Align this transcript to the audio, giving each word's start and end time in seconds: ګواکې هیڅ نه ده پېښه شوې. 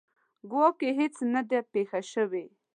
ګواکې 0.51 0.89
هیڅ 0.99 1.15
نه 1.33 1.41
ده 1.49 1.59
پېښه 1.73 1.99
شوې. 2.13 2.45